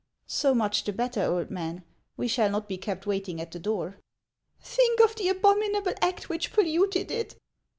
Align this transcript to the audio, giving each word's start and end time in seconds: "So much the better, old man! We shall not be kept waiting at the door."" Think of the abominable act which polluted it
"So 0.25 0.55
much 0.55 0.83
the 0.83 0.93
better, 0.93 1.21
old 1.21 1.51
man! 1.51 1.83
We 2.17 2.27
shall 2.27 2.49
not 2.49 2.67
be 2.67 2.75
kept 2.79 3.05
waiting 3.05 3.39
at 3.39 3.51
the 3.51 3.59
door."" 3.59 3.99
Think 4.59 4.99
of 4.99 5.15
the 5.15 5.29
abominable 5.29 5.93
act 6.01 6.27
which 6.27 6.51
polluted 6.53 7.11
it 7.11 7.35